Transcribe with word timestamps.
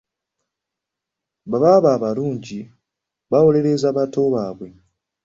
Babaaba 1.49 1.89
abalungi 1.95 2.59
bawolereza 3.31 3.87
bato 3.97 4.21
baabwe. 4.33 4.67